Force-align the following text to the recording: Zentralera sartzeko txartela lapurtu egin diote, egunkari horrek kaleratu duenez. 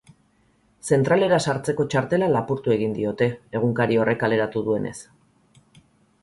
Zentralera 0.93 1.37
sartzeko 1.51 1.85
txartela 1.93 2.29
lapurtu 2.37 2.73
egin 2.77 2.97
diote, 2.97 3.29
egunkari 3.61 4.01
horrek 4.05 4.21
kaleratu 4.25 4.65
duenez. 4.71 4.97